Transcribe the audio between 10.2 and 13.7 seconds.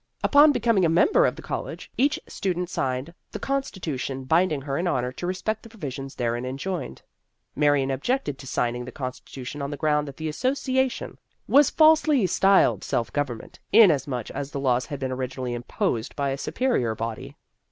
Association was falsely styled self government,